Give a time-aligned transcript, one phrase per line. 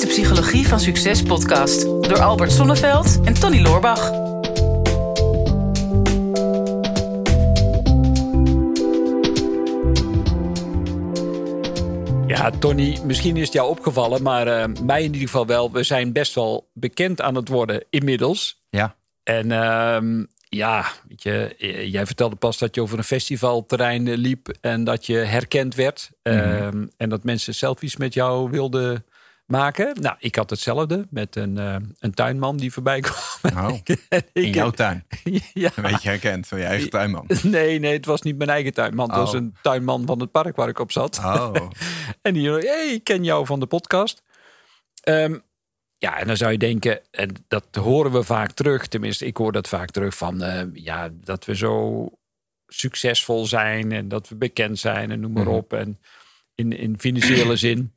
[0.00, 4.10] is de Psychologie van Succes podcast door Albert Sonneveld en Tony Loorbach.
[12.26, 15.72] Ja, Tony, misschien is het jou opgevallen, maar eh, mij in ieder geval wel.
[15.72, 18.62] We zijn best wel bekend aan het worden inmiddels.
[18.70, 18.96] Ja.
[19.22, 24.16] En ehm, ja, weet je, eh, jij vertelde pas dat je over een festivalterrein eh,
[24.16, 26.10] liep en dat je herkend werd.
[26.22, 29.04] Ehm, en dat mensen selfies met jou wilden
[29.50, 29.96] maken.
[30.00, 33.00] Nou, ik had hetzelfde met een, eh, een tuinman die voorbij
[33.40, 33.66] kwam.
[33.66, 33.78] Oh,
[34.32, 35.04] in jouw tuin.
[35.52, 35.70] ja.
[35.74, 37.26] Een beetje herkend van je eigen tuinman.
[37.42, 39.08] Nee, nee, het was niet mijn eigen tuinman.
[39.08, 39.36] Het was Oh.
[39.40, 41.18] een tuinman van het park waar ik op zat.
[41.18, 41.54] Oh,
[42.22, 44.22] En die, hey, ik ken jou van de podcast.
[45.02, 45.38] Ehm,
[45.98, 48.86] ja, en dan zou je denken, en dat horen we vaak terug.
[48.86, 52.08] Tenminste, ik hoor dat vaak terug van, eh, ja, dat we zo
[52.66, 55.54] succesvol zijn en dat we bekend zijn en noem maar Mhm.
[55.54, 55.72] op.
[55.72, 55.98] En
[56.54, 57.94] in, in financiële zin.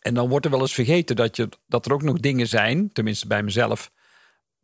[0.00, 2.92] En dan wordt er wel eens vergeten dat, je, dat er ook nog dingen zijn,
[2.92, 3.90] tenminste bij mezelf,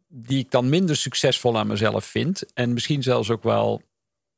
[0.08, 2.52] die ik dan minder succesvol aan mezelf vind.
[2.54, 3.82] En misschien zelfs ook wel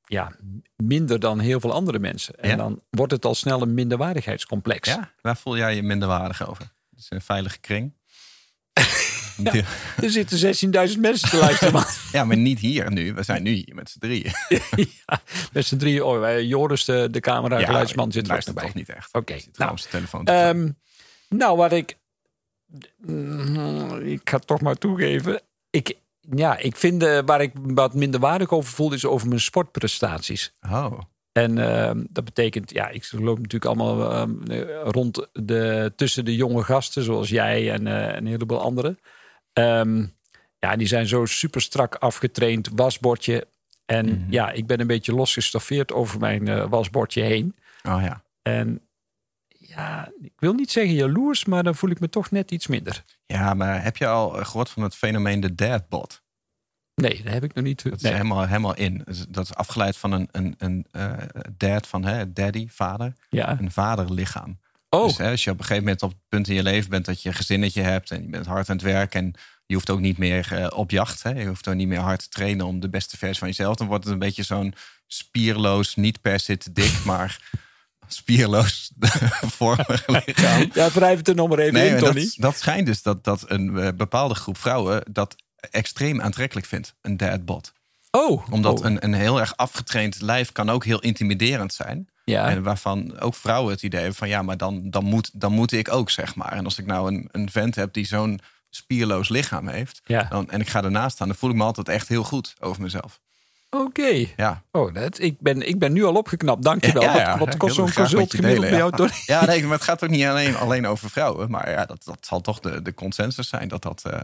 [0.07, 0.33] ja,
[0.77, 2.35] minder dan heel veel andere mensen.
[2.37, 2.57] En Ja?
[2.57, 4.89] dan wordt het al snel een minderwaardigheidscomplex.
[4.89, 5.13] ja?
[5.21, 6.63] Waar voel jij je minderwaardig over?
[6.91, 7.93] Het is een veilige kring.
[9.43, 9.53] Ja.
[10.03, 10.39] Er zitten
[10.95, 11.73] 16.000 mensen te luisteren.
[11.73, 11.85] man.
[12.13, 13.15] ja, maar niet hier nu.
[13.15, 14.33] We zijn nu hier met z'n drieën.
[15.07, 15.21] ja,
[15.53, 16.03] met z'n drieën.
[16.03, 18.65] Oh, wij- Joris, de, de camera, geluidsman, zit er ook bij.
[18.65, 19.15] toch niet echt.
[19.15, 20.25] Oké, gewoon nou, telefoon.
[20.25, 20.71] Ehm,
[21.29, 21.97] nou, wat ik.
[22.97, 25.41] Mm, Ik ga het toch maar toegeven.
[25.71, 29.41] Ik, ja, ik vind eh, waar ik wat minder waardig over voel, is over mijn
[29.41, 30.53] sportprestaties.
[30.71, 30.99] oh,
[31.33, 36.37] En ehm, dat betekent, ja, ik loop natuurlijk allemaal ehm, eh, rond de, tussen de
[36.37, 38.99] jonge gasten, zoals jij en eh, een heleboel anderen.
[39.53, 40.07] Ehm,
[40.59, 43.47] ja, die zijn zo super strak afgetraind, wasbordje.
[43.87, 44.33] En Mhm.
[44.33, 47.55] ja, ik ben een beetje losgestoffeerd over mijn eh, wasbordje heen.
[47.89, 48.23] oh ja.
[48.43, 48.81] En
[49.69, 53.05] ja, ik wil niet zeggen jaloers, maar dan voel ik me toch net iets minder.
[53.27, 56.23] Ja, maar heb je al eh, gehoord van het fenomeen de dadbot?
[56.95, 57.83] Nee, dat heb ik nog niet.
[57.83, 59.03] Dat is helemaal, helemaal in.
[59.05, 61.13] Dus Dat is afgeleid van een, een, een eh,
[61.57, 63.13] dad van hè, daddy, vader.
[63.29, 63.59] Ja.
[63.61, 64.59] Een vaderlichaam.
[64.89, 66.91] Oh, Dus hè, als je op een gegeven moment op het punt in je leven
[66.91, 69.35] bent dat je een gezinnetje hebt en je bent hard aan het werk en
[69.67, 71.23] je hoeft ook niet meer eh, op jacht.
[71.23, 71.31] Hè?
[71.31, 73.77] Je hoeft ook niet meer hard te trainen om de beste versie van jezelf.
[73.77, 74.75] Dan wordt het een beetje zo'n
[75.07, 77.51] spierloos, niet per se te dik, maar
[78.09, 78.91] spierloos
[79.59, 80.71] vormig lichaam.
[80.75, 82.21] ja, wrijf het er nog maar even Nee, in, Tony.
[82.25, 85.37] dat, dat schijnt dus dat, dat een eh, bepaalde groep vrouwen dat
[85.71, 87.73] extreem aantrekkelijk vindt, een dadbot.
[88.11, 88.85] Oh, Omdat oh.
[88.87, 92.09] een, een heel erg afgetraind lijf kan ook heel intimiderend zijn.
[92.25, 92.49] Ja.
[92.49, 95.73] En waarvan ook vrouwen het idee hebben van ja, maar dan, dan, moet, dan moet
[95.73, 96.53] ik ook, zeg maar.
[96.53, 100.23] En als ik nou een, een vent heb die zo'n spierloos lichaam heeft, Ja.
[100.23, 102.83] dan, en ik ga ernaast staan, dan voel ik me altijd echt heel goed over
[102.83, 103.21] mezelf.
[103.71, 104.27] Oké.
[104.37, 106.63] Ja, Oh, dat, ik, ben, ik ben nu al opgeknapt.
[106.63, 107.03] Dankjewel.
[107.03, 108.93] Ja, ja, wat, wat kost zo'n consult gemiddeld bij jou.
[108.97, 109.11] Tony?
[109.27, 111.51] ja nee, maar het gaat ook niet alleen, alleen over vrouwen.
[111.51, 114.21] Maar ja, dat, dat zal toch de, de consensus zijn dat dat eh,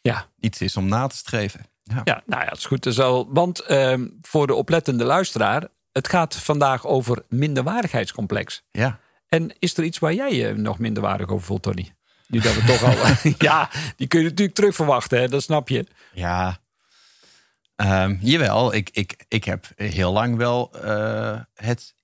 [0.00, 0.26] Ja.
[0.40, 1.60] iets is om na te streven.
[1.82, 2.00] Ja.
[2.04, 2.82] ja, nou ja, het is goed.
[2.82, 8.62] Dus al, want ehm, voor de oplettende luisteraar, het gaat vandaag over minderwaardigheidscomplex.
[8.70, 8.98] ja.
[9.28, 11.92] En is er iets waar jij je nog minderwaardig over voelt, Tony?
[12.26, 12.94] Nu dat we toch al...
[13.48, 15.28] ja, die kun je natuurlijk terug verwachten, hè?
[15.28, 15.86] dat snap je.
[16.12, 16.58] Ja,
[17.78, 21.94] Ehm, jawel, ik, ik, ik heb heel lang wel eh, het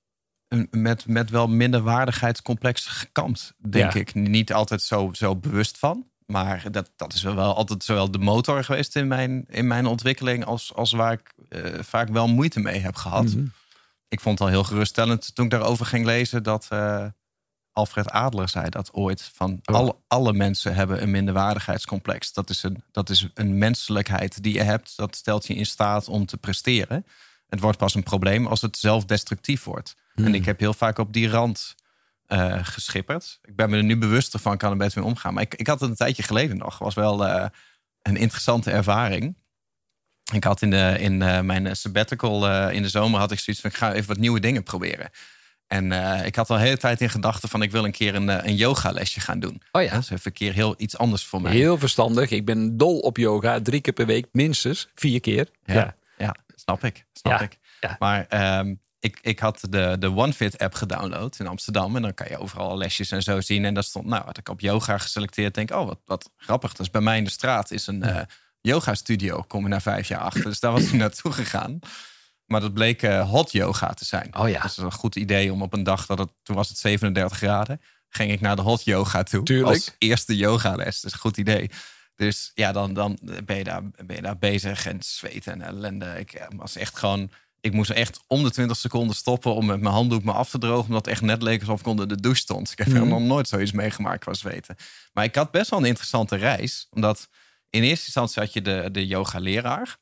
[0.70, 4.00] met, met wel minderwaardigheidscomplex gekampt, denk Ja.
[4.00, 4.14] ik.
[4.14, 6.06] Niet altijd zo, zo bewust van.
[6.26, 10.44] Maar dat, dat is wel altijd zowel de motor geweest in mijn, in mijn ontwikkeling...
[10.44, 13.24] als, als waar ik eh, vaak wel moeite mee heb gehad.
[13.34, 13.46] Mhm.
[14.08, 16.42] Ik vond het al heel geruststellend toen ik daarover ging lezen...
[16.42, 17.06] dat eh,
[17.74, 19.30] Alfred Adler zei dat ooit.
[19.34, 19.74] Van Oh.
[19.74, 22.32] alle, alle mensen hebben een minderwaardigheidscomplex.
[22.32, 24.96] Dat is een, dat is een menselijkheid die je hebt.
[24.96, 27.06] Dat stelt je in staat om te presteren.
[27.48, 29.96] Het wordt pas een probleem als het zelfdestructief wordt.
[30.14, 30.24] Hmm.
[30.24, 31.74] En ik heb heel vaak op die rand
[32.26, 33.38] eh, geschipperd.
[33.42, 35.34] Ik ben me er nu bewuster van, kan er best mee omgaan.
[35.34, 36.78] Maar ik, ik had het een tijdje geleden nog.
[36.78, 37.48] was wel eh,
[38.02, 39.36] een interessante ervaring.
[40.32, 43.70] Ik had in, de, in eh, mijn sabbatical in de zomer had ik zoiets van...
[43.70, 45.10] ik ga even wat nieuwe dingen proberen.
[45.66, 47.62] En eh, ik had al de hele tijd in gedachten van...
[47.62, 49.62] ik wil een keer een, eh, een yogalesje gaan doen.
[49.72, 49.90] Oh ja.
[49.90, 51.52] Dat is even een keer heel iets anders voor mij.
[51.52, 52.30] Heel verstandig.
[52.30, 53.60] Ik ben dol op yoga.
[53.60, 54.88] Drie keer per week, minstens.
[54.94, 55.48] Vier keer.
[55.64, 55.96] Ja, Ja.
[56.18, 56.34] ja.
[56.54, 57.06] snap ik.
[57.12, 57.58] Snap Ja, ik.
[57.80, 57.96] ja.
[57.98, 61.96] Maar ehm, ik, ik had de, de OneFit app gedownload in Amsterdam.
[61.96, 63.64] En dan kan je overal lesjes en zo zien.
[63.64, 65.54] En daar stond, nou, had ik op yoga geselecteerd.
[65.54, 66.72] Denk, oh, wat, wat grappig.
[66.72, 68.20] Dus bij mij in de straat is een eh,
[68.60, 69.44] yoga studio.
[69.48, 70.44] Kom er na vijf jaar achter.
[70.44, 71.78] Dus daar was ik naartoe gegaan.
[72.46, 74.36] Maar dat bleek eh, hot yoga te zijn.
[74.36, 74.60] Oh ja.
[74.60, 77.36] Dat is een goed idee om op een dag dat het, toen was het 37
[77.38, 79.42] graden, ging ik naar de hot yoga toe.
[79.42, 79.74] Tuurlijk.
[79.74, 81.00] Als eerste yogales.
[81.00, 81.70] Dat is een goed idee.
[82.16, 86.14] Dus ja, dan, dan ben, je daar, ben je daar bezig en zweten en ellende.
[86.18, 87.30] Ik eh, was echt gewoon
[87.60, 90.58] ik moest echt om de 20 seconden stoppen om met mijn handdoek me af te
[90.58, 90.86] drogen.
[90.86, 92.70] Omdat het echt net leek alsof ik onder de douche stond.
[92.70, 92.96] Ik heb Mhm.
[92.96, 94.76] helemaal nooit zoiets meegemaakt qua zweten.
[95.12, 96.86] Maar ik had best wel een interessante reis.
[96.90, 97.28] Omdat
[97.70, 99.96] in eerste instantie had je de, de yoga-leraar.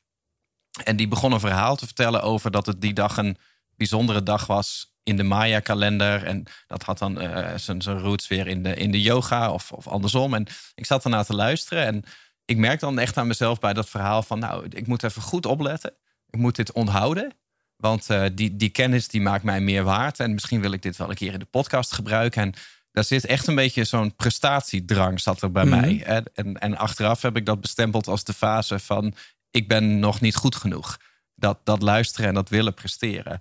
[0.83, 3.37] En die begon een verhaal te vertellen over dat het die dag een
[3.75, 6.23] bijzondere dag was in de Maya-kalender.
[6.23, 9.71] En dat had dan eh, zijn zijn roots weer in de, in de yoga of,
[9.71, 10.33] of andersom.
[10.33, 12.03] En ik zat ernaar te luisteren en
[12.45, 14.39] ik merkte dan echt aan mezelf bij dat verhaal van...
[14.39, 15.93] nou, ik moet even goed opletten.
[16.29, 17.33] Ik moet dit onthouden.
[17.75, 20.19] Want eh, die, die kennis die maakt mij meer waard.
[20.19, 22.41] En misschien wil ik dit wel een keer in de podcast gebruiken.
[22.41, 22.53] En
[22.91, 25.79] daar zit echt een beetje zo'n prestatiedrang zat er bij Mhm.
[25.79, 26.03] mij.
[26.03, 29.13] En, en, en achteraf heb ik dat bestempeld als de fase van...
[29.53, 30.97] ik ben nog niet goed genoeg.
[31.35, 33.39] Dat, dat luisteren en dat willen presteren.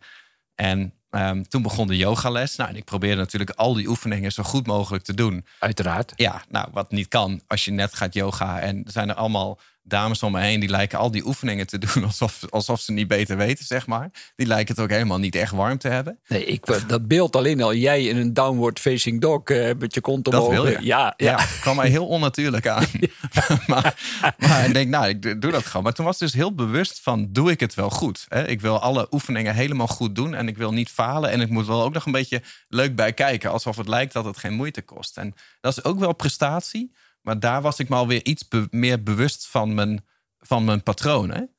[0.54, 2.56] En ehm, toen begon de yogales.
[2.56, 5.46] Nou, en ik probeerde natuurlijk al die oefeningen zo goed mogelijk te doen.
[5.58, 6.12] Uiteraard.
[6.16, 8.60] Ja, nou, wat niet kan als je net gaat yoga.
[8.60, 11.78] En er zijn er allemaal dames om me heen die lijken al die oefeningen te
[11.94, 14.10] doen alsof, alsof ze niet beter weten, zeg maar.
[14.36, 16.18] Die lijken het ook helemaal niet echt warm te hebben.
[16.28, 17.74] Nee, ik, dat beeld alleen al.
[17.74, 20.52] Jij in een downward facing dog eh, met je kont Dat omhoog.
[20.52, 20.78] wil je.
[20.80, 21.30] Ja, ja.
[21.30, 22.84] Ja, kwam mij heel onnatuurlijk aan.
[23.66, 23.94] maar,
[24.38, 25.82] maar ik denk, nou, ik doe dat gewoon.
[25.82, 28.26] Maar toen was ik dus heel bewust van, doe ik het wel goed?
[28.28, 28.48] Hè?
[28.48, 31.30] Ik wil alle oefeningen helemaal goed doen en ik wil niet falen.
[31.30, 34.24] En ik moet wel ook nog een beetje leuk bij kijken, alsof het lijkt dat
[34.24, 35.16] het geen moeite kost.
[35.16, 39.02] En dat is ook wel prestatie, maar daar was ik me alweer iets be- meer
[39.02, 40.04] bewust van mijn,
[40.38, 41.50] van mijn patronen.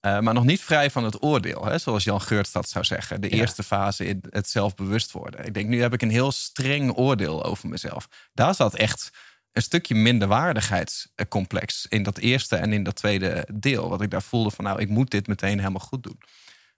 [0.00, 1.78] Eh, maar nog niet vrij van het oordeel, hè?
[1.78, 3.20] zoals Jan Geurts dat zou zeggen.
[3.20, 3.36] De Ja.
[3.36, 5.44] eerste fase in het zelfbewust worden.
[5.46, 8.08] Ik denk, nu heb ik een heel streng oordeel over mezelf.
[8.32, 9.10] Daar zat echt
[9.52, 13.88] een stukje minderwaardigheidscomplex in dat eerste en in dat tweede deel.
[13.88, 16.18] Wat ik daar voelde van, nou, ik moet dit meteen helemaal goed doen.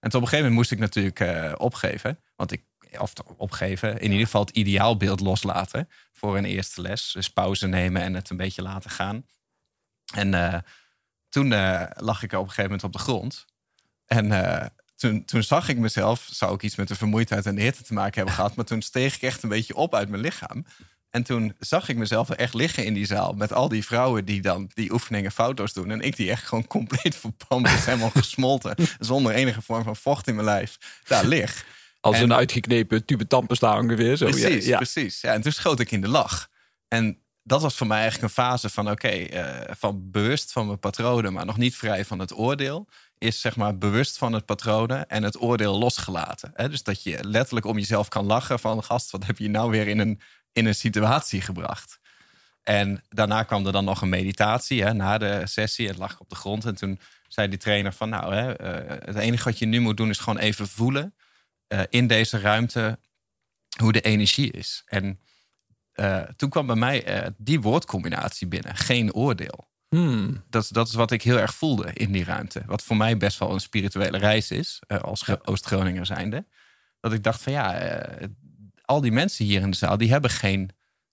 [0.07, 2.19] En op een gegeven moment moest ik natuurlijk eh, opgeven.
[2.37, 2.65] Want ik,
[2.99, 7.13] of opgeven, in ieder geval het ideaalbeeld loslaten voor een eerste les.
[7.13, 9.27] Dus pauze nemen en het een beetje laten gaan.
[10.15, 10.61] En eh,
[11.29, 13.45] toen eh, lag ik op een gegeven moment op de grond.
[14.07, 17.83] En toen, toen zag ik mezelf, zou ook iets met de vermoeidheid en de hitte
[17.83, 18.55] te maken hebben gehad.
[18.55, 20.65] Maar toen steeg ik echt een beetje op uit mijn lichaam.
[21.17, 23.33] En toen zag ik mezelf echt liggen in die zaal.
[23.33, 25.91] Met al die vrouwen die dan die oefeningen foto's doen.
[25.91, 27.85] En ik die echt gewoon compleet verpand is.
[27.85, 28.75] Helemaal gesmolten.
[28.99, 30.79] Zonder enige vorm van vocht in mijn lijf.
[31.07, 31.65] Daar lig.
[32.01, 34.17] Als En- een uitgeknepen tube tandpasta ongeveer.
[34.17, 34.31] Zo, ja.
[34.31, 34.77] Precies, ja.
[34.77, 35.21] precies.
[35.21, 36.49] Ja, en toen schoot ik in de lach.
[36.89, 40.79] En dat was voor mij eigenlijk een fase van oké, eh, van bewust van mijn
[40.79, 42.89] patronen, maar nog niet vrij van het oordeel.
[43.19, 46.51] Is zeg maar bewust van het patronen en het oordeel losgelaten.
[46.55, 46.69] Hè?
[46.69, 49.89] Dus dat je letterlijk om jezelf kan lachen van gast, wat heb je nou weer
[49.89, 50.21] in een,
[50.57, 51.99] in een situatie gebracht?
[52.63, 55.89] En daarna kwam er dan nog een meditatie hè, na de sessie.
[55.89, 56.65] En lag ik op de grond.
[56.65, 59.97] En toen zei die trainer van nou, hè, eh, het enige wat je nu moet
[59.97, 61.15] doen is gewoon even voelen
[61.67, 62.99] eh, in deze ruimte
[63.81, 64.83] hoe de energie is.
[64.87, 65.21] En
[65.93, 68.77] eh, toen kwam bij mij die woordcombinatie binnen.
[68.77, 69.69] Geen oordeel.
[69.89, 70.45] Hmm.
[70.51, 72.63] Dat, is- dat is wat ik heel erg voelde in die ruimte.
[72.67, 74.81] Wat voor mij best wel een spirituele reis is.
[75.01, 76.47] als Gro- Oost-Groninger zijnde.
[77.01, 77.75] Dat ik dacht van ja,
[78.87, 79.97] al die mensen hier in de zaal...
[79.97, 80.71] die hebben geen,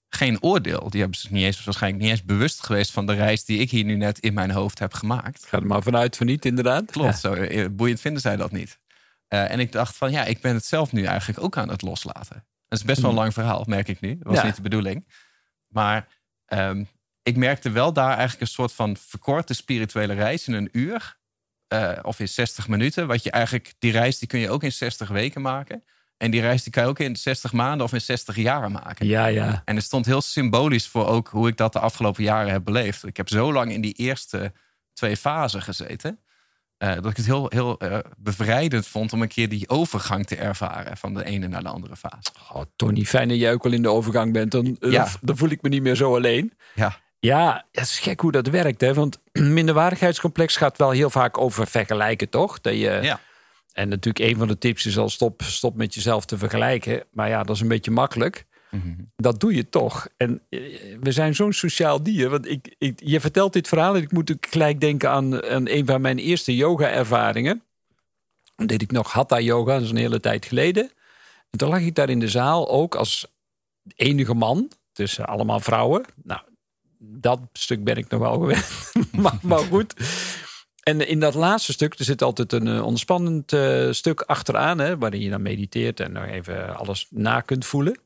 [0.10, 0.90] geen oordeel.
[0.90, 2.92] Die hebben zich niet eens, waarschijnlijk niet eens bewust geweest...
[2.92, 5.46] van de reis die ik hier nu net in mijn hoofd heb gemaakt.
[5.46, 6.92] Ga er maar vanuit van niet, inderdaad.
[6.92, 8.80] Klopt, zo eh, boeiend vinden zij dat niet.
[9.28, 11.81] Eh, en ik dacht van ja, ik ben het zelf nu eigenlijk ook aan het
[11.81, 12.46] loslaten.
[12.68, 14.16] Dat is best wel een lang verhaal, merk ik nu.
[14.18, 14.46] Dat was Ja.
[14.46, 15.08] niet de bedoeling.
[15.68, 16.08] Maar
[16.46, 16.84] ehm,
[17.24, 21.18] ik merkte wel daar eigenlijk een soort van verkorte spirituele reis in een uur.
[21.68, 23.08] eh, of in 60 minuten.
[23.08, 25.84] Wat je eigenlijk, die reis die kun je ook in 60 weken maken.
[26.24, 29.06] En die reis die kan je ook in 60 maanden of in 60 jaren maken.
[29.08, 29.62] Ja, ja.
[29.66, 33.06] En het stond heel symbolisch voor ook hoe ik dat de afgelopen jaren heb beleefd.
[33.06, 34.52] Ik heb zo lang in die eerste
[34.94, 36.19] twee fasen gezeten.
[36.78, 40.36] eh, dat ik het heel, heel eh, bevrijdend vond om een keer die overgang te
[40.36, 42.30] ervaren van de ene naar de andere fase.
[42.54, 44.52] Oh, Tony, fijn dat jij ook al in de overgang bent.
[44.52, 45.04] Dan, eh, Ja.
[45.04, 46.54] dan, dan voel ik me niet meer zo alleen.
[46.76, 48.81] Ja, Ja, het is gek hoe dat werkt.
[48.81, 48.94] Hè?
[48.94, 49.19] Want
[49.57, 52.62] minderwaardigheidscomplex gaat wel heel vaak over vergelijken, toch?
[52.62, 53.19] Dat je, ja.
[53.73, 57.03] En natuurlijk een van de tips is al stop, stop met jezelf te vergelijken.
[57.11, 58.45] Maar ja, dat is een beetje makkelijk.
[58.69, 58.94] Mhm.
[59.15, 60.07] Dat doe je toch.
[60.18, 60.59] En eh,
[60.99, 62.30] we zijn zo'n sociaal dier.
[62.30, 65.69] Want ik, ik, je vertelt dit verhaal en ik moet ook gelijk denken aan, aan
[65.69, 67.63] een van mijn eerste yoga-ervaringen.
[68.56, 70.92] Dan deed ik nog hatha yoga, dat is een hele tijd geleden.
[71.49, 73.27] En toen lag ik daar in de zaal ook als
[73.95, 74.71] enige man.
[74.92, 76.06] Tussen allemaal vrouwen.
[76.23, 76.42] Nou,
[76.99, 78.92] dat stuk ben ik nog wel gewend.
[79.23, 79.94] maar, maar goed.
[80.83, 84.97] En in dat laatste stuk, er zit altijd een eh, ontspannend eh, stuk achteraan, hè,
[84.97, 87.99] waarin je dan mediteert en nog even alles na kunt voelen.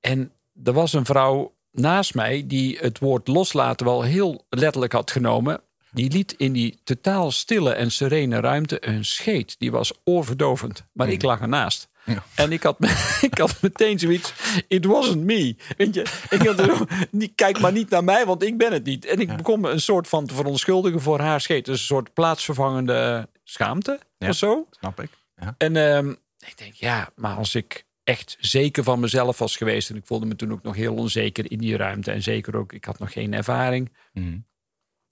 [0.00, 0.32] En
[0.64, 5.60] er was een vrouw naast mij die het woord loslaten wel heel letterlijk had genomen.
[5.92, 9.58] Die liet in die totaal stille en serene ruimte een scheet.
[9.58, 10.84] Die was oorverdovend.
[10.92, 11.88] Maar ik lag ernaast.
[12.04, 12.22] Ja.
[12.34, 12.76] En ik had,
[13.30, 14.32] ik had meteen zoiets.
[14.68, 15.56] It wasn't me.
[15.76, 16.86] Weet je, ik had er
[17.34, 19.04] kijk maar niet naar mij, want ik ben het niet.
[19.04, 21.64] En ik begon me een soort van te verontschuldigen voor haar scheet.
[21.64, 23.98] Dus een soort plaatsvervangende schaamte.
[24.18, 24.28] Ja.
[24.28, 24.66] of zo.
[24.70, 25.10] Snap ik.
[25.36, 25.54] Ja.
[25.58, 29.90] En ehm, ik denk, ja, maar als ik echt zeker van mezelf was geweest.
[29.90, 32.10] en ik voelde me toen ook nog heel onzeker in die ruimte.
[32.10, 33.92] en zeker ook, ik had nog geen ervaring.
[34.12, 34.38] Mhm.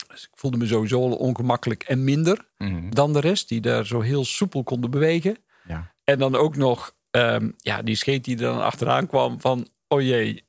[0.08, 2.90] Dus ik voelde me sowieso ongemakkelijk en minder Mhm.
[2.90, 5.36] dan de rest, die daar zo heel soepel konden bewegen.
[5.68, 5.94] Ja.
[6.10, 10.00] En dan ook nog, ehm, ja, die scheet die er dan achteraan kwam van, oh
[10.00, 10.44] jee,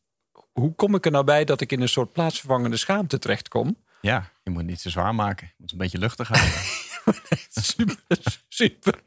[0.51, 3.75] hoe kom ik er nou bij dat ik in een soort plaatsvervangende schaamte terechtkom?
[4.01, 5.47] ja, je moet niet te zwaar maken.
[5.47, 6.51] Je moet een beetje luchtig houden.
[7.49, 7.97] Super,
[8.49, 8.99] super.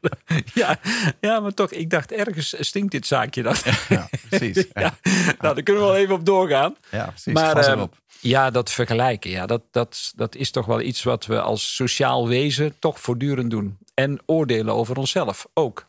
[0.53, 0.79] Ja,
[1.21, 3.55] ja, maar toch, ik dacht ergens stinkt dit zaakje dan.
[3.89, 4.65] ja, precies.
[4.73, 4.93] Ja, Ja,
[5.39, 6.75] nou, daar kunnen we wel even op doorgaan.
[6.91, 7.33] ja precies.
[7.33, 7.85] Maar, ehm.
[8.19, 12.27] Ja, dat vergelijken, ja, dat, dat, dat is toch wel iets wat we als sociaal
[12.27, 13.77] wezen toch voortdurend doen.
[13.93, 15.87] En oordelen over onszelf ook.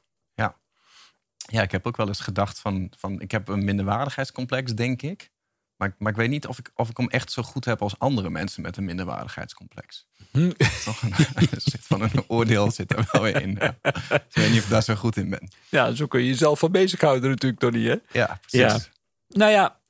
[1.47, 5.31] Ja, ik heb ook wel eens gedacht van, van ik heb een minderwaardigheidscomplex, denk ik.
[5.77, 7.99] Maar, maar ik weet niet of ik, of ik hem echt zo goed heb als
[7.99, 10.07] andere mensen met een minderwaardigheidscomplex.
[10.31, 10.51] Hm.
[10.85, 11.15] Toch een,
[11.57, 13.57] zit van een oordeel zit er wel weer in.
[13.61, 13.77] Ja.
[13.83, 13.93] Dus
[14.29, 15.49] ik weet niet of ik daar zo goed in ben.
[15.69, 17.87] Ja, zo kun je jezelf van bezighouden natuurlijk, Tony.
[17.87, 17.97] Hè?
[18.13, 18.91] Ja, precies.
[19.29, 19.81] Nou ja,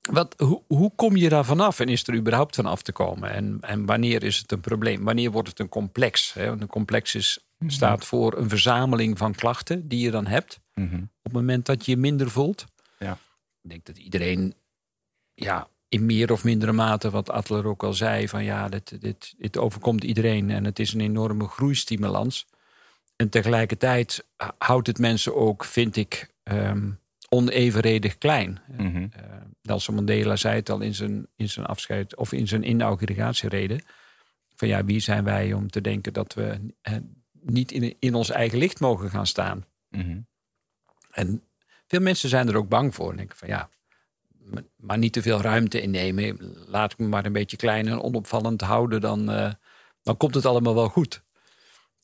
[0.00, 3.30] wat, hoe, hoe kom je daar vanaf en is er überhaupt van af te komen?
[3.30, 5.04] En, en wanneer is het een probleem?
[5.04, 6.32] Wanneer wordt het een complex?
[6.32, 6.48] Hè?
[6.48, 11.02] Want een complex is, staat voor een verzameling van klachten die je dan hebt Mhm.
[11.02, 12.66] op het moment dat je je minder voelt.
[12.98, 13.18] Ja.
[13.62, 14.54] Ik denk dat iedereen
[15.34, 19.34] ja, in meer of mindere mate, wat Adler ook al zei, van ja, dit, dit,
[19.38, 22.46] dit overkomt iedereen en het is een enorme groeistimulans.
[23.16, 24.26] En tegelijkertijd
[24.58, 26.90] houdt het mensen ook, vind ik, ehm,
[27.28, 28.60] onevenredig klein.
[28.76, 29.06] Mhm.
[29.12, 29.22] Eh,
[29.62, 33.80] Nelson Mandela zei het al in zijn, in zijn afscheid of in zijn inauguratierede.
[34.54, 36.96] Van ja, wie zijn wij om te denken dat we eh,
[37.40, 39.64] niet in, in ons eigen licht mogen gaan staan?
[39.88, 40.18] Mhm.
[41.16, 41.42] En
[41.86, 43.10] veel mensen zijn er ook bang voor.
[43.10, 43.68] En denken van ja,
[44.76, 46.38] maar niet te veel ruimte innemen.
[46.66, 49.00] Laat ik me maar een beetje klein en onopvallend houden.
[49.00, 49.52] Dan, eh,
[50.02, 51.22] dan komt het allemaal wel goed.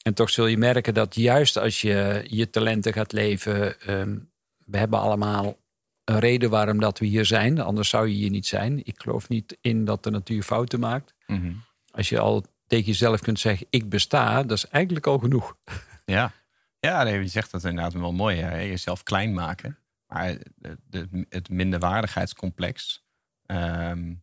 [0.03, 3.81] En toch zul je merken dat juist als je je talenten gaat leven.
[3.81, 4.19] ehm,
[4.67, 5.59] we hebben allemaal
[6.05, 7.61] een reden waarom dat we hier zijn.
[7.61, 8.81] Anders zou je hier niet zijn.
[8.85, 11.15] Ik geloof niet in dat de natuur fouten maakt.
[11.27, 11.53] Mhm.
[11.91, 15.57] Als je al tegen jezelf kunt zeggen: ik besta, dat is eigenlijk al genoeg.
[16.05, 16.33] Ja,
[16.87, 18.37] ja nee, je zegt dat inderdaad wel mooi.
[18.41, 18.59] Hè?
[18.61, 19.79] Jezelf klein maken.
[20.07, 23.05] Maar de, de- het minderwaardigheidscomplex
[23.47, 24.15] ehm,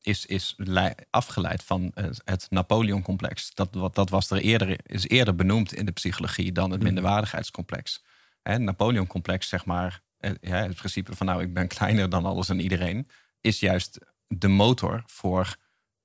[0.00, 3.54] is, is lei- afgeleid van het, het Napoleon-complex.
[3.54, 8.04] Dat, wat- dat was er eerder, is eerder benoemd in de psychologie dan het minderwaardigheidscomplex.
[8.42, 12.24] Hè, Het Napoleon-complex, zeg maar, eh, ja, het principe van nou, ik ben kleiner dan
[12.26, 13.08] alles en iedereen,
[13.40, 15.56] is juist de motor voor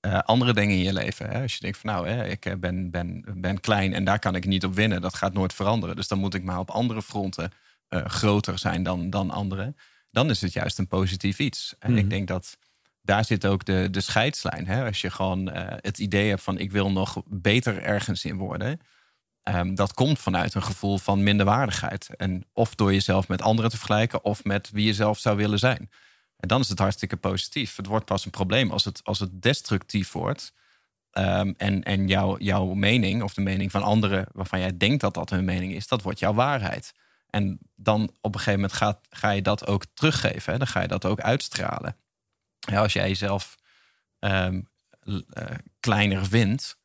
[0.04, 1.30] eh, andere dingen in je leven.
[1.30, 1.42] Hè?
[1.42, 4.36] Als je denkt van nou, hè, ik eh, ben, ben, ben klein en daar kan
[4.36, 5.02] ik niet op winnen.
[5.02, 5.96] Dat gaat nooit veranderen.
[5.96, 7.52] Dus dan moet ik maar op andere fronten
[7.88, 9.78] eh, groter zijn dan, dan anderen.
[10.12, 11.76] Dan is het juist een positief iets.
[11.80, 12.00] En Mhm.
[12.00, 12.58] ik denk dat
[13.02, 14.68] daar zit ook de, de scheidslijn.
[14.68, 14.86] Hè?
[14.86, 15.50] Als je gewoon
[15.82, 18.80] het idee hebt van ik wil nog beter ergens in worden.
[19.44, 22.10] Ehm, dat komt vanuit een gevoel van minderwaardigheid.
[22.18, 25.60] En of door jezelf met anderen te vergelijken of met wie je zelf zou willen
[25.60, 25.90] zijn.
[26.44, 27.76] En dan is het hartstikke positief.
[27.76, 30.54] Het wordt pas een probleem als het, als het destructief wordt.
[31.12, 35.14] Ehm, en en jouw, jouw mening, of de mening van anderen waarvan jij denkt dat
[35.14, 36.94] dat hun mening is, dat wordt jouw waarheid.
[37.30, 40.52] En dan op een gegeven moment ga je dat ook teruggeven.
[40.52, 40.58] Hè?
[40.58, 41.98] Dan ga je dat ook uitstralen.
[42.60, 43.56] Ja, als jij jezelf
[44.20, 44.62] ehm,
[45.30, 45.46] eh,
[45.80, 46.78] kleiner vindt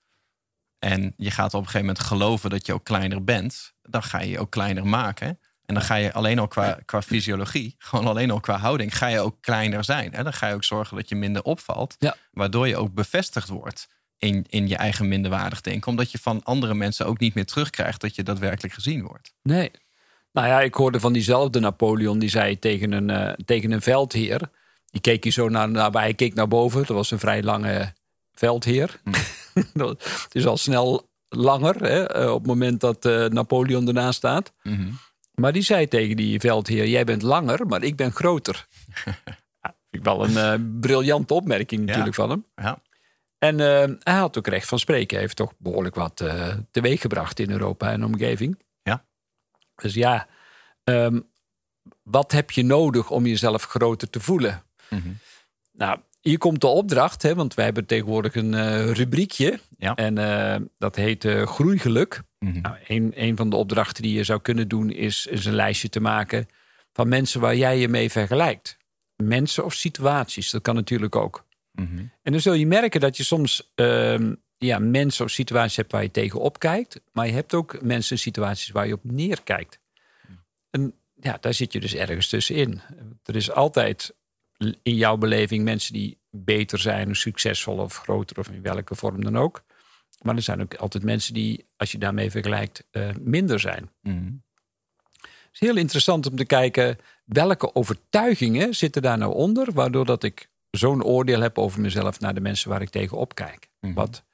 [0.78, 4.20] en je gaat op een gegeven moment geloven dat je ook kleiner bent, dan ga
[4.20, 5.38] je je ook kleiner maken.
[5.68, 9.06] En dan ga je alleen al qua, qua fysiologie, gewoon alleen al qua houding, ga
[9.06, 10.12] je ook kleiner zijn.
[10.12, 12.16] En dan ga je ook zorgen dat je minder opvalt, Ja.
[12.30, 15.90] waardoor je ook bevestigd wordt in, in je eigen minderwaardig denken.
[15.90, 19.32] Omdat je van andere mensen ook niet meer terugkrijgt dat je daadwerkelijk gezien wordt.
[19.42, 19.70] Nee.
[20.32, 24.40] Nou ja, ik hoorde van diezelfde Napoleon, die zei tegen een, eh, tegen een veldheer.
[24.90, 26.78] Die keek hij zo naar, naar, hij keek naar boven.
[26.80, 27.92] Dat was een vrij lange
[28.32, 29.00] veldheer.
[29.74, 34.52] Het is al snel langer hè, eh, op het moment dat eh, Napoleon ernaast staat.
[35.38, 38.66] Maar die zei tegen die veldheer: Jij bent langer, maar ik ben groter.
[39.62, 42.46] ja, ik wel een eh, briljante opmerking natuurlijk van hem.
[42.54, 42.82] Ja.
[43.38, 45.10] En eh, hij had ook recht van spreken.
[45.10, 48.58] Hij heeft toch behoorlijk wat eh teweeggebracht in Europa en omgeving.
[48.82, 49.04] Ja.
[49.74, 50.26] Dus ja,
[50.84, 51.20] ehm,
[52.02, 54.62] wat heb je nodig om jezelf groter te voelen?
[54.90, 55.08] Mhm.
[55.72, 59.60] Nou, hier komt de opdracht, hè, want wij hebben tegenwoordig een eh, rubriekje.
[59.78, 59.94] Ja.
[59.94, 62.22] En eh, dat heet eh, Groeigeluk.
[62.38, 62.60] Mhm.
[62.60, 65.88] Nou, een, een van de opdrachten die je zou kunnen doen is, is een lijstje
[65.88, 66.48] te maken
[66.92, 68.76] van mensen waar jij je mee vergelijkt.
[69.16, 71.46] Mensen of situaties, dat kan natuurlijk ook.
[71.72, 71.98] Mhm.
[72.22, 76.02] En dan zul je merken dat je soms ehm, ja, mensen of situaties hebt waar
[76.02, 77.00] je tegenop kijkt.
[77.12, 79.78] Maar je hebt ook mensen en situaties waar je op neerkijkt.
[80.70, 82.80] En ja, daar zit je dus ergens tussenin.
[83.24, 84.14] Er is altijd
[84.82, 89.38] in jouw beleving mensen die beter zijn, succesvol of groter of in welke vorm dan
[89.38, 89.62] ook.
[90.22, 93.90] Maar er zijn ook altijd mensen die, als je daarmee vergelijkt, eh, minder zijn.
[94.00, 94.32] Mhm.
[95.20, 100.22] Het is heel interessant om te kijken welke overtuigingen zitten daar nou onder, waardoor dat
[100.22, 103.68] ik zo'n oordeel heb over mezelf naar de mensen waar ik tegenop kijk.
[103.80, 103.92] Mhm.
[103.92, 104.24] Wat,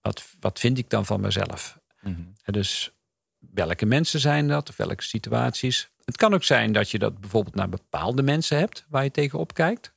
[0.00, 1.78] wat, wat vind ik dan van mezelf?
[2.00, 2.20] Mhm.
[2.44, 2.92] Dus
[3.38, 5.90] welke mensen zijn dat, of welke situaties?
[6.04, 9.54] Het kan ook zijn dat je dat bijvoorbeeld naar bepaalde mensen hebt waar je tegenop
[9.54, 9.91] kijkt.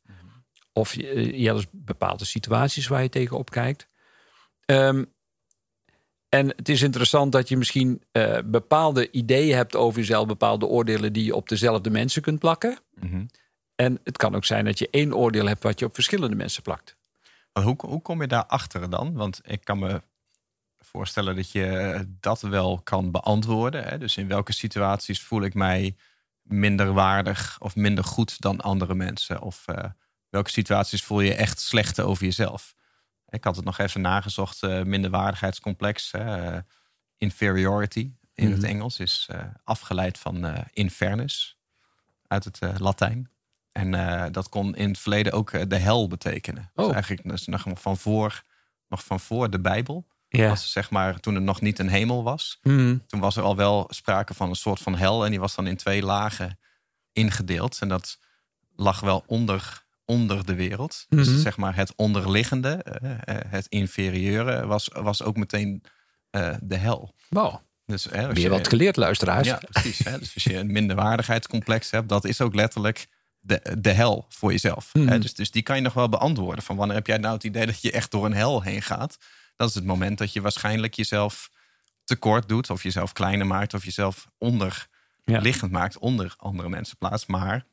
[0.77, 3.87] Of je, eh, je hebt dus bepaalde situaties waar je tegenop kijkt.
[4.65, 5.03] Ehm,
[6.29, 11.13] en het is interessant dat je misschien eh, bepaalde ideeën hebt over jezelf, bepaalde oordelen
[11.13, 12.77] die je op dezelfde mensen kunt plakken.
[12.93, 13.25] Mhm.
[13.75, 16.63] En het kan ook zijn dat je één oordeel hebt wat je op verschillende mensen
[16.63, 16.95] plakt.
[17.53, 19.13] Maar hoe, hoe kom je daarachter dan?
[19.13, 20.01] Want ik kan me
[20.77, 23.83] voorstellen dat je dat wel kan beantwoorden.
[23.83, 23.97] Hè?
[23.97, 25.95] Dus in welke situaties voel ik mij
[26.41, 29.41] minder waardig of minder goed dan andere mensen?
[29.41, 29.83] Of eh,
[30.35, 32.75] welke situaties voel je echt slecht over jezelf?
[33.29, 34.63] Ik had het nog even nagezocht.
[34.63, 36.57] eh minderwaardigheidscomplex, eh,
[37.17, 38.69] inferiority in het Mhm.
[38.69, 41.57] Engels, is eh, afgeleid van infernis
[42.27, 43.29] uit het Latijn.
[43.71, 43.91] En
[44.31, 46.71] dat kon in het verleden ook de hel betekenen.
[46.73, 46.93] Dus Oh.
[46.93, 48.43] eigenlijk is nog van voor,
[48.87, 50.07] nog van voor de Bijbel.
[50.29, 50.47] Ja.
[50.47, 52.57] Was, zeg maar, toen er nog niet een hemel was.
[52.61, 53.03] Hmm.
[53.07, 55.23] Toen was er al wel sprake van een soort van hel.
[55.25, 56.59] En die was dan in twee lagen
[57.13, 57.79] ingedeeld.
[57.81, 58.19] En dat
[58.75, 61.05] lag wel onder, onder de wereld.
[61.09, 61.23] Mhm.
[61.23, 65.83] Dus zeg maar het onderliggende, eh, eh, het inferieure, was, was ook meteen
[66.29, 67.15] eh, de hel.
[67.29, 67.55] Wow.
[67.85, 69.47] Dus, hè, Weer je- wat geleerd, luisteraars.
[69.47, 69.99] ja, precies.
[69.99, 70.19] Hè?
[70.19, 73.07] Dus als je een minderwaardigheidscomplex hebt, dat is ook letterlijk
[73.39, 74.93] de, de hel voor jezelf.
[74.93, 75.07] Mhm.
[75.07, 75.19] Hè?
[75.19, 76.63] Dus, dus die kan je nog wel beantwoorden.
[76.63, 79.17] Van wanneer heb jij nou het idee dat je echt door een hel heen gaat?
[79.55, 81.49] Dat is het moment dat je waarschijnlijk jezelf
[82.03, 87.27] tekort doet, of jezelf kleiner maakt, of jezelf onderliggend maakt, onder andere mensen plaatst.
[87.27, 87.65] Maar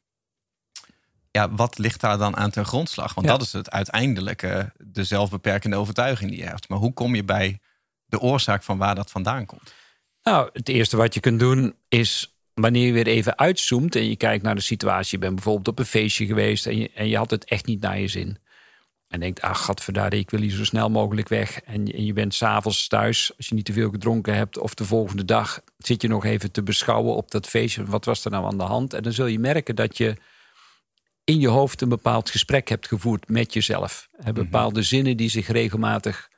[1.32, 3.14] ja, wat ligt daar dan aan ten grondslag?
[3.14, 3.32] Want Ja.
[3.32, 6.68] dat is het uiteindelijke, de zelfbeperkende overtuiging die je hebt.
[6.68, 7.58] Maar hoe kom je bij
[8.06, 9.74] de oorzaak van waar dat vandaan komt?
[10.22, 14.16] Nou, het eerste wat je kunt doen is wanneer je weer even uitzoomt en je
[14.16, 15.18] kijkt naar de situatie.
[15.18, 17.80] Je bent bijvoorbeeld op een feestje geweest en je, en je had het echt niet
[17.80, 18.38] naar je zin.
[19.08, 21.60] En denkt, ach, gadverdarre, ik wil hier zo snel mogelijk weg.
[21.60, 24.58] En je, en je bent s'avonds thuis, als je niet te veel gedronken hebt...
[24.58, 27.84] of de volgende dag zit je nog even te beschouwen op dat feestje.
[27.84, 28.94] Wat was er nou aan de hand?
[28.94, 30.16] En dan zul je merken dat je
[31.24, 34.08] in je hoofd een bepaald gesprek hebt gevoerd met jezelf.
[34.16, 36.30] Hè, Bepaalde zinnen die zich regelmatig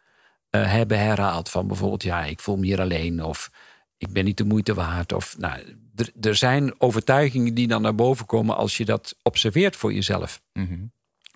[0.51, 1.51] eh, hebben herhaald.
[1.51, 3.25] Van bijvoorbeeld, ja, ik voel me hier alleen.
[3.25, 3.51] Of
[3.97, 5.13] ik ben niet de moeite waard.
[5.13, 5.79] Of, nou,
[6.21, 10.43] er, zijn overtuigingen die dan naar boven komen als je dat observeert voor jezelf.
[10.53, 10.83] Mhm.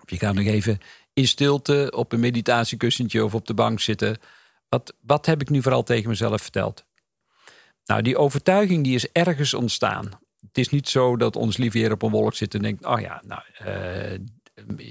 [0.03, 0.79] Of je gaat nog even
[1.13, 4.17] in stilte op een meditatiekussentje of op de bank zitten.
[4.69, 6.85] Wat, wat heb ik nu vooral tegen mezelf verteld?
[7.85, 10.09] Nou, die overtuiging die is ergens ontstaan.
[10.47, 12.85] Het is niet zo dat ons lieve heer op een wolk zit en denkt...
[12.85, 14.19] oh ja, nou, eh,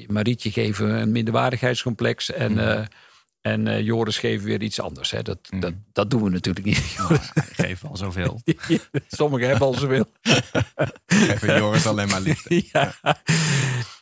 [0.06, 2.32] Marietje geven een minderwaardigheidscomplex...
[2.32, 2.84] en, eh,
[3.40, 5.10] en eh, Joris geven weer iets anders.
[5.10, 5.22] Hè.
[5.22, 6.78] Dat, dat, dat doen we natuurlijk niet.
[7.52, 8.40] Geef al zoveel.
[9.08, 10.06] Sommigen hebben al zoveel.
[11.06, 12.64] Geef Joris alleen maar liefde.
[12.72, 12.94] ja.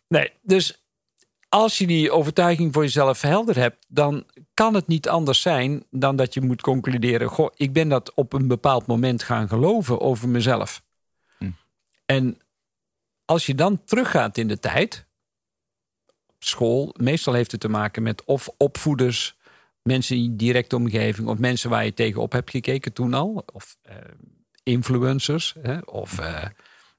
[0.09, 0.85] Nee, dus
[1.49, 6.17] als je die overtuiging voor jezelf helder hebt, dan kan het niet anders zijn dan
[6.17, 10.29] dat je moet concluderen: Goh, ik ben dat op een bepaald moment gaan geloven over
[10.29, 10.85] mezelf.
[12.07, 12.39] En
[13.25, 15.07] als je dan teruggaat in de tijd,
[16.27, 19.37] op school, meestal heeft het te maken met of opvoeders,
[19.83, 23.77] mensen in je directe omgeving, of mensen waar je tegenop hebt gekeken toen al, of
[23.83, 23.97] eh,
[24.63, 26.45] influencers, hè, of eh,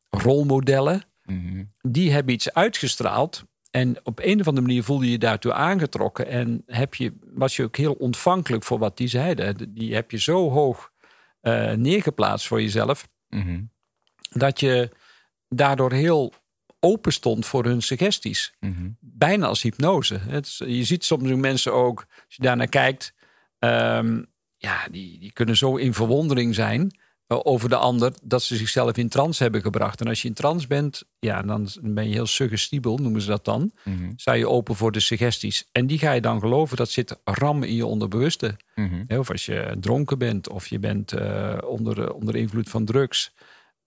[0.09, 1.63] rolmodellen Mhm.
[1.81, 3.43] die hebben iets uitgestraald.
[3.71, 6.27] En op een of andere manier voelde je je daartoe aangetrokken.
[6.27, 9.73] En heb je, was je ook heel ontvankelijk voor wat die zeiden.
[9.73, 10.91] Die heb je zo hoog
[11.41, 13.07] eh, neergeplaatst voor jezelf.
[13.29, 13.61] Mhm.
[14.29, 14.89] Dat je
[15.49, 16.33] daardoor heel
[16.79, 18.53] open stond voor hun suggesties.
[18.59, 18.89] Mhm.
[18.99, 20.17] Bijna als hypnose.
[20.17, 23.13] Het je ziet soms mensen ook, als je daarnaar kijkt.
[23.59, 24.21] ehm,
[24.57, 28.97] ja, die, die kunnen zo in verwondering zijn eh, over de ander dat ze zichzelf
[28.97, 30.01] in trance hebben gebracht.
[30.01, 33.45] En als je in trance bent, ja, dan ben je heel suggestibel, noemen ze dat
[33.45, 33.71] dan.
[33.83, 34.11] Mhm.
[34.15, 35.69] Sta je open voor de suggesties.
[35.71, 38.57] En die ga je dan geloven, dat zit ram in je onderbewuste.
[38.75, 39.19] Mhm.
[39.19, 43.33] Of als je dronken bent of je bent eh, onder, onder invloed van drugs.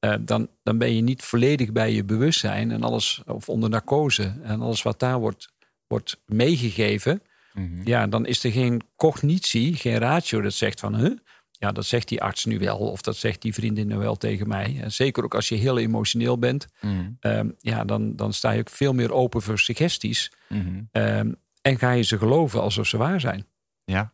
[0.01, 4.35] Eh, dan, dan ben je niet volledig bij je bewustzijn en alles, of onder narcose.
[4.43, 5.53] En alles wat daar wordt,
[5.87, 7.23] wordt meegegeven.
[7.53, 7.81] Mhm.
[7.85, 10.97] Ja, dan is er geen cognitie, geen ratio dat zegt van...
[10.97, 11.17] Huh?
[11.51, 14.49] Ja, dat zegt die arts nu wel of dat zegt die vriendin nu wel tegen
[14.49, 14.81] mij.
[14.81, 16.67] En zeker ook als je heel emotioneel bent.
[16.81, 17.11] Mhm.
[17.21, 20.33] ehm, ja, dan, dan sta je ook veel meer open voor suggesties.
[20.49, 20.83] Mhm.
[20.91, 21.33] ehm,
[21.63, 23.47] en ga je ze geloven alsof ze waar zijn.
[23.85, 24.13] Ja,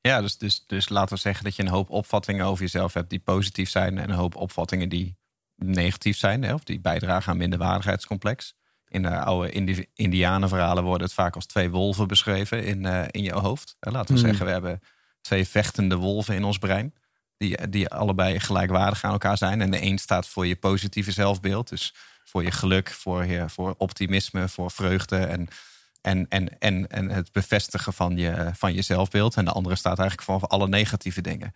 [0.00, 3.10] ja dus, dus, dus laten we zeggen dat je een hoop opvattingen over jezelf hebt
[3.10, 5.16] die positief zijn en een hoop opvattingen die
[5.56, 8.54] negatief zijn, hè, of die bijdragen aan minderwaardigheidscomplex.
[8.88, 13.22] In de oude Indi Indianenverhalen worden het vaak als twee wolven beschreven in, eh, in
[13.22, 13.76] je hoofd.
[13.80, 14.28] Eh, Laten we Hmm.
[14.28, 14.80] zeggen, we hebben
[15.20, 16.94] twee vechtende wolven in ons brein.
[17.36, 19.60] Die, die allebei gelijkwaardig aan elkaar zijn.
[19.60, 21.68] En de een staat voor je positieve zelfbeeld.
[21.68, 25.16] Dus voor je geluk, voor, je, voor optimisme, voor vreugde.
[25.16, 25.48] En,
[26.00, 29.36] en, en, en, en het bevestigen van je, van je zelfbeeld.
[29.36, 31.52] En de andere staat eigenlijk voor alle negatieve dingen.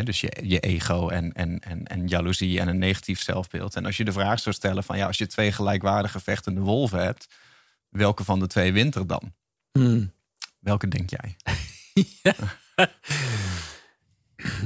[0.00, 3.76] Dus je, je ego en, en, en, en jaloezie en een negatief zelfbeeld.
[3.76, 7.02] En als je de vraag zou stellen van ja, als je twee gelijkwaardige vechtende wolven
[7.02, 7.28] hebt,
[7.88, 9.34] welke van de twee wint er dan?
[9.72, 10.12] Hmm.
[10.58, 11.36] Welke denk jij?
[12.22, 12.34] ja.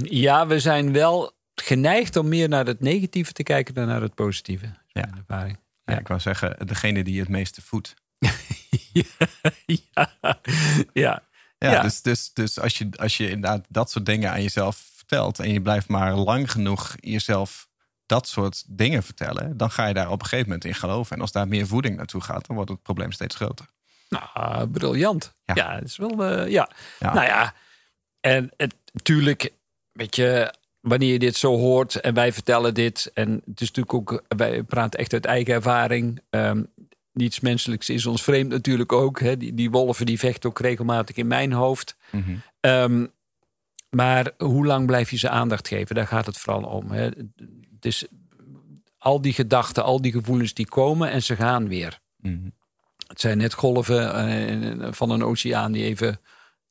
[0.02, 4.14] ja, we zijn wel geneigd om meer naar het negatieve te kijken dan naar het
[4.14, 4.66] positieve.
[4.86, 5.08] Ja.
[5.16, 5.58] ervaring.
[5.84, 5.98] Ja.
[5.98, 7.94] ik wou zeggen, degene die het meeste voedt.
[9.66, 10.10] ja,
[10.92, 11.22] ja.
[11.58, 15.38] Ja, Dus, dus, dus als, je, als je inderdaad dat soort dingen aan jezelf vertelt
[15.38, 17.68] en je blijft maar lang genoeg jezelf
[18.06, 21.16] dat soort dingen vertellen, dan ga je daar op een gegeven moment in geloven.
[21.16, 23.66] En als daar meer voeding naartoe gaat, dan wordt het probleem steeds groter.
[24.08, 25.34] Nou, briljant.
[25.44, 26.32] Ja, ja het is wel.
[26.32, 26.70] Uh, ja.
[27.00, 27.54] Nou ja,
[28.20, 29.52] en het, natuurlijk,
[29.92, 33.94] weet je, wanneer je dit zo hoort en wij vertellen dit, en het is natuurlijk
[33.94, 36.20] ook, wij praten echt uit eigen ervaring.
[36.30, 36.72] Um,
[37.12, 39.20] niets menselijks is ons vreemd natuurlijk ook.
[39.20, 39.36] Hè.
[39.36, 41.96] Die, die wolven die vechten ook regelmatig in mijn hoofd.
[42.10, 42.24] Mm
[42.60, 43.12] -hmm.
[43.90, 45.94] Maar hoe lang blijf je ze aandacht geven?
[45.94, 46.90] Daar gaat het vooral om.
[46.90, 47.10] Hè.
[47.70, 48.06] Dus
[48.98, 52.00] al die gedachten, al die gevoelens die komen en ze gaan weer.
[52.16, 52.52] Mm
[53.06, 54.28] Het zijn net golven
[54.80, 56.20] uh, van een oceaan die even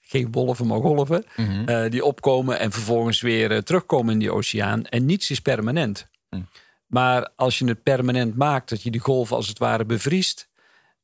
[0.08, 1.64] geen wolven, maar golven, mhm.
[1.66, 4.86] eh, die opkomen en vervolgens weer uh, terugkomen in die oceaan.
[4.86, 6.08] En niets is permanent.
[6.30, 6.42] Mhm.
[6.86, 10.50] Maar als je het permanent maakt, dat je die golven als het ware bevriest,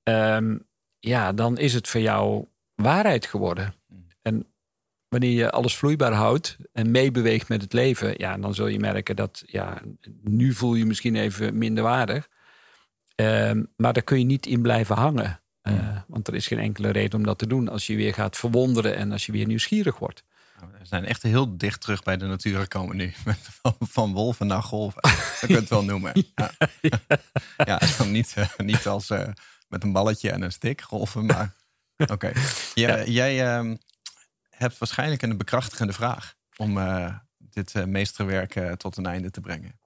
[0.04, 0.58] ehm,
[1.00, 2.46] ja, dan is het voor jou
[2.76, 3.74] waarheid geworden.
[3.88, 4.01] Mhm.
[5.12, 9.16] Wanneer je alles vloeibaar houdt en meebeweegt met het leven, ja, dan zul je merken
[9.16, 9.82] dat, ja,
[10.22, 12.30] nu voel je misschien even minder waardig.
[13.16, 15.42] Um, maar daar kun je niet in blijven hangen.
[15.64, 18.38] Uh, want er is geen enkele reden om dat te doen als je weer gaat
[18.38, 20.24] verwonderen en als je weer nieuwsgierig wordt.
[20.60, 23.14] Nou, we zijn echt heel dicht terug bij de natuur gekomen nu.
[23.62, 25.02] Van, van wolven naar golven.
[25.02, 26.14] Dat kun je het wel noemen.
[26.36, 26.52] Ja,
[27.98, 28.04] ja.
[28.06, 29.28] niet, uh, niet als uh,
[29.68, 31.54] met een balletje en een stick golven, maar
[31.98, 32.14] oké.
[32.14, 32.34] Okay.
[33.06, 33.74] Jij uh,
[34.62, 36.80] hebt waarschijnlijk een bekrachtigende vraag om
[37.38, 39.80] dit meesterwerk tot een einde te brengen.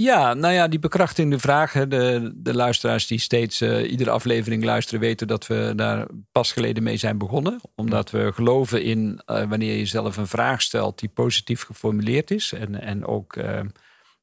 [0.00, 1.88] Ja, nou ja, die bekrachtigende vragen.
[1.88, 6.82] De, de luisteraars die steeds uh, iedere aflevering luisteren, weten dat we daar pas geleden
[6.82, 7.60] mee zijn begonnen.
[7.74, 12.52] Omdat we geloven in uh, wanneer je zelf een vraag stelt die positief geformuleerd is.
[12.52, 13.60] En, en ook uh,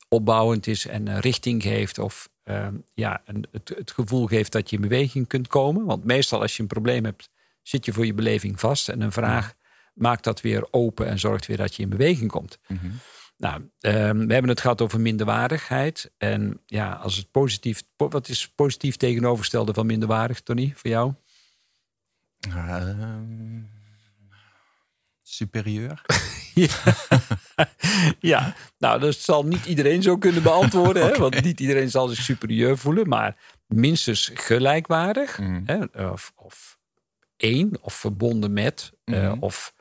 [0.09, 1.99] opbouwend is en richting geeft.
[1.99, 2.29] Of
[2.93, 5.85] ja, het, het gevoel geeft dat je in beweging kunt komen.
[5.85, 7.29] Want meestal als je een probleem hebt,
[7.61, 8.89] zit je voor je beleving vast.
[8.89, 9.53] En een vraag
[9.97, 12.59] maakt dat weer open en zorgt weer dat je in beweging komt.
[12.67, 12.99] Mm -hmm.
[13.37, 16.11] Nou, um, we hebben het gehad over minderwaardigheid.
[16.17, 17.83] En ja, als het positief.
[17.95, 21.13] Wat is positief tegenovergestelde van minderwaardig, Tony, voor jou?
[22.47, 22.89] Uh,
[25.23, 26.01] superieur.
[26.53, 26.69] ja.
[28.19, 31.03] ja, nou, dat zal niet iedereen zo kunnen beantwoorden.
[31.03, 31.15] okay.
[31.15, 33.07] hè, want niet iedereen zal zich superieur voelen.
[33.07, 35.39] Maar minstens gelijkwaardig.
[35.39, 35.63] Mm.
[35.65, 36.77] Hè, of, of
[37.35, 38.91] één, of verbonden met.
[39.05, 39.13] Mm.
[39.13, 39.75] Uh, of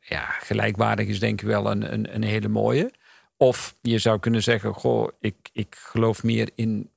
[0.00, 2.90] ja, gelijkwaardig is denk ik wel een, een, een hele mooie.
[3.36, 6.90] Of je zou kunnen zeggen, goh, ik, ik geloof meer in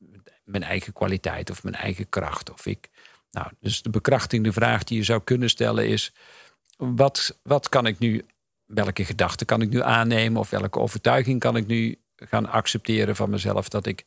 [0.44, 2.52] mijn eigen kwaliteit of mijn eigen kracht.
[2.52, 2.90] Of ik,
[3.32, 6.14] nou, dus de bekrachtigende vraag die je zou kunnen stellen is:
[6.78, 8.26] wat, wat kan ik nu,
[8.66, 13.30] welke gedachten kan ik nu aannemen of welke overtuiging kan ik nu gaan accepteren van
[13.30, 14.06] mezelf dat ik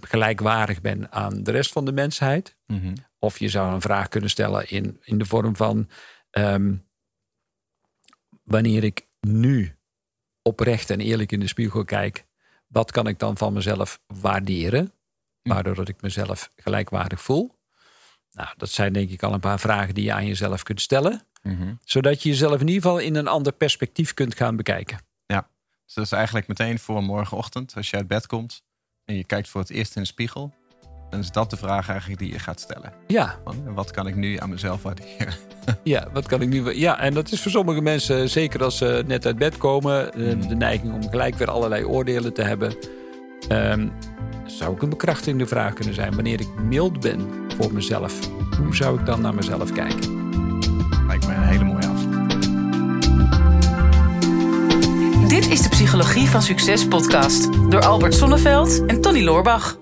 [0.00, 2.56] gelijkwaardig ben aan de rest van de mensheid?
[2.66, 2.94] Mhm.
[3.18, 5.88] Of je zou een vraag kunnen stellen in, in de vorm van:
[6.30, 6.74] ehm,
[8.50, 9.76] wanneer ik nu
[10.42, 12.24] oprecht en eerlijk in de spiegel kijk,
[12.66, 14.92] wat kan ik dan van mezelf waarderen,
[15.42, 17.58] waardoor dat ik mezelf gelijkwaardig voel?
[18.32, 21.26] Nou, dat zijn denk ik al een paar vragen die je aan jezelf kunt stellen,
[21.42, 21.74] mhm.
[21.84, 25.00] zodat je jezelf in ieder geval in een ander perspectief kunt gaan bekijken.
[25.26, 25.50] Ja,
[25.84, 28.62] dus dat is eigenlijk meteen voor morgenochtend, als je uit bed komt
[29.04, 30.54] en je kijkt voor het eerst in de spiegel,
[31.10, 32.92] dan is dat de vraag eigenlijk die je gaat stellen.
[33.06, 33.38] Ja.
[33.74, 35.34] wat kan ik nu aan mezelf waarderen?
[35.84, 36.74] Ja, wat kan ik nu.
[36.74, 40.30] Ja, en dat is voor sommige mensen, zeker als ze net uit bed komen, de,
[40.30, 40.48] hmm.
[40.48, 42.74] de neiging om gelijk weer allerlei oordelen te hebben.
[43.52, 43.92] Um,
[44.46, 46.14] zou ook een bekrachtigende vraag kunnen zijn.
[46.14, 48.18] Wanneer ik mild ben voor mezelf,
[48.56, 50.28] hoe zou ik dan naar mezelf kijken?
[51.06, 52.08] Lijkt me een hele mooie afsluiting.
[55.28, 59.79] Dit is de Psychologie van Succes podcast door Albert Sonneveld en Tony Loorbach.